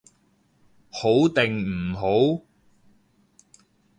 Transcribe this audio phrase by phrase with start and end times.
[0.89, 2.43] 好定唔好？